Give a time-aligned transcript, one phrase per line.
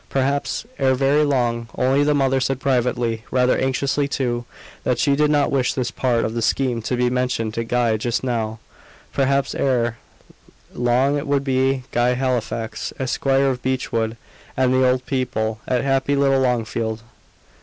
[0.09, 4.45] Perhaps, ere very long only the mother said privately, rather anxiously too,
[4.83, 7.97] that she did not wish this part of the scheme to be mentioned to Guy
[7.97, 8.57] just now
[9.13, 9.99] perhaps, ere
[10.73, 14.17] long it would be "Guy Halifax, Esquire, of Beechwood;"
[14.57, 17.03] and "the old people" at happy little Longfield.